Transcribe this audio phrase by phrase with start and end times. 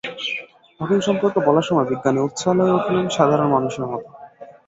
[0.79, 4.07] Hawking সম্পর্কে বলার সময় বিজ্ঞানী উচ্ছল হয়ে উঠলেন সাধারণ মানুষের মতো।